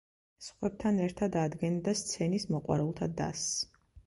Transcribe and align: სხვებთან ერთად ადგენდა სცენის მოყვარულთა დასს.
სხვებთან 0.45 0.97
ერთად 1.07 1.37
ადგენდა 1.41 1.93
სცენის 2.01 2.49
მოყვარულთა 2.57 3.11
დასს. 3.23 3.55